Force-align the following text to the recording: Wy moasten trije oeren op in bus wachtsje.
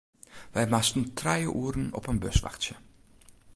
Wy 0.55 0.63
moasten 0.73 1.05
trije 1.19 1.49
oeren 1.59 1.87
op 1.97 2.05
in 2.11 2.21
bus 2.23 2.39
wachtsje. 2.45 2.75